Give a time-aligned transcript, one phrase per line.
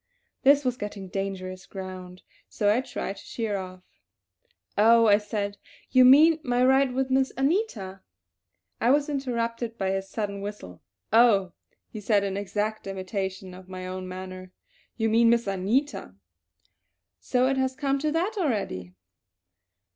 [0.41, 3.83] This was getting dangerous ground, so I tried to sheer off.
[4.75, 5.59] "Oh," I said,
[5.91, 8.01] "you mean my bike ride with Miss Anita"
[8.79, 10.81] I was interrupted by his sudden whistle.
[11.13, 11.53] "Oh,"
[11.87, 14.51] he said in exact imitation of my own manner.
[14.97, 16.15] "You mean Miss Anita!
[17.19, 18.95] So it has come to that already!